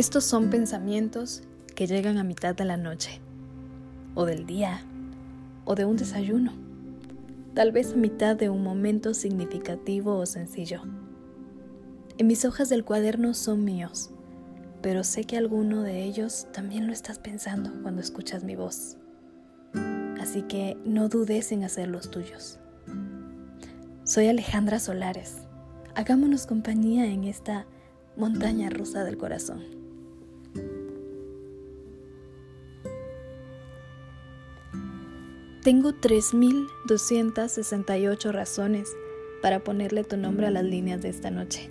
[0.00, 1.42] Estos son pensamientos
[1.76, 3.20] que llegan a mitad de la noche,
[4.14, 4.80] o del día,
[5.66, 6.54] o de un desayuno,
[7.52, 10.80] tal vez a mitad de un momento significativo o sencillo.
[12.16, 14.08] En mis hojas del cuaderno son míos,
[14.80, 18.96] pero sé que alguno de ellos también lo estás pensando cuando escuchas mi voz.
[20.18, 22.58] Así que no dudes en hacer los tuyos.
[24.04, 25.42] Soy Alejandra Solares.
[25.94, 27.66] Hagámonos compañía en esta
[28.16, 29.79] montaña rusa del corazón.
[35.62, 38.96] Tengo 3.268 razones
[39.42, 41.70] para ponerle tu nombre a las líneas de esta noche.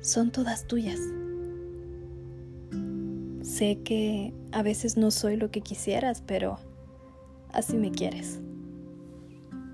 [0.00, 1.00] Son todas tuyas.
[3.42, 6.60] Sé que a veces no soy lo que quisieras, pero
[7.52, 8.38] así me quieres.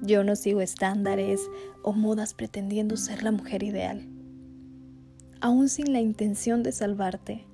[0.00, 1.42] Yo no sigo estándares
[1.82, 4.08] o modas pretendiendo ser la mujer ideal.
[5.42, 7.44] Aún sin la intención de salvarte,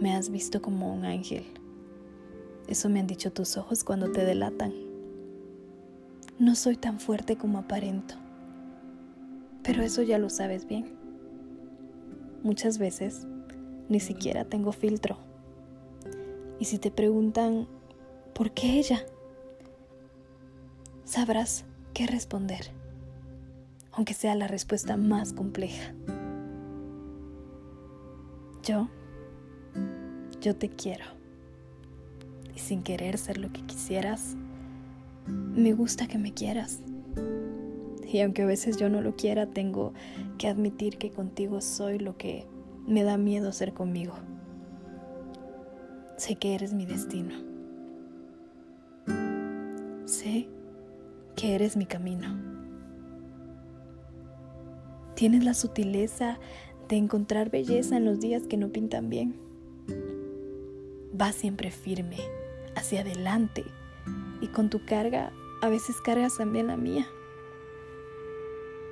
[0.00, 1.59] me has visto como un ángel
[2.70, 4.72] eso me han dicho tus ojos cuando te delatan.
[6.38, 8.14] No soy tan fuerte como aparento,
[9.64, 10.96] pero eso ya lo sabes bien.
[12.44, 13.26] Muchas veces
[13.88, 15.18] ni siquiera tengo filtro.
[16.60, 17.66] Y si te preguntan,
[18.34, 19.04] ¿por qué ella?
[21.04, 22.70] Sabrás qué responder,
[23.90, 25.92] aunque sea la respuesta más compleja.
[28.62, 28.88] Yo,
[30.40, 31.19] yo te quiero
[32.60, 34.36] sin querer ser lo que quisieras,
[35.26, 36.80] me gusta que me quieras.
[38.06, 39.92] Y aunque a veces yo no lo quiera, tengo
[40.38, 42.46] que admitir que contigo soy lo que
[42.86, 44.14] me da miedo ser conmigo.
[46.16, 47.34] Sé que eres mi destino.
[50.06, 50.48] Sé
[51.36, 52.36] que eres mi camino.
[55.14, 56.38] Tienes la sutileza
[56.88, 59.36] de encontrar belleza en los días que no pintan bien.
[61.12, 62.16] Vas siempre firme,
[62.74, 63.64] hacia adelante
[64.40, 65.32] y con tu carga
[65.62, 67.06] a veces cargas también la mía.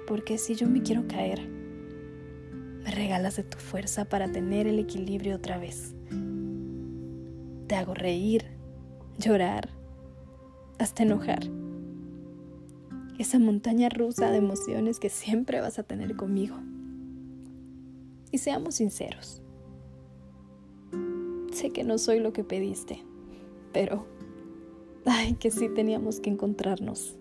[0.06, 5.36] Porque si yo me quiero caer, me regalas de tu fuerza para tener el equilibrio
[5.36, 5.94] otra vez.
[7.66, 8.46] Te hago reír,
[9.18, 9.68] llorar,
[10.78, 11.40] hasta enojar.
[13.18, 16.56] Esa montaña rusa de emociones que siempre vas a tener conmigo.
[18.30, 19.42] Y seamos sinceros.
[21.52, 23.02] Sé que no soy lo que pediste
[23.72, 24.06] pero
[25.06, 27.16] ay, que sí teníamos que encontrarnos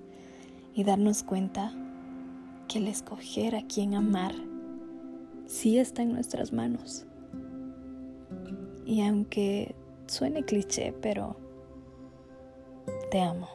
[0.74, 1.74] y darnos cuenta
[2.68, 4.36] que el escoger a quien amar
[5.46, 7.06] sí está en nuestras manos.
[8.86, 9.76] Y aunque
[10.08, 11.38] suene cliché, pero
[13.12, 13.50] te amo,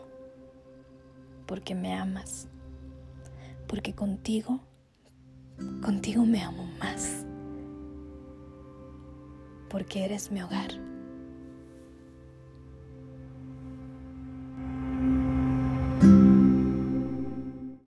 [1.46, 2.48] porque me amas,
[3.66, 4.60] porque contigo,
[5.82, 7.24] contigo me amo más,
[9.70, 10.81] porque eres mi hogar.